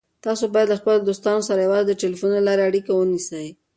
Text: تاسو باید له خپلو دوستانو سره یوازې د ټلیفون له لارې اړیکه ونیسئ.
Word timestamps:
تاسو 0.25 0.43
باید 0.53 0.71
له 0.71 0.77
خپلو 0.81 0.99
دوستانو 1.09 1.41
سره 1.49 1.59
یوازې 1.65 1.85
د 1.87 1.93
ټلیفون 2.01 2.29
له 2.35 2.41
لارې 2.47 2.63
اړیکه 2.69 2.91
ونیسئ. 2.93 3.47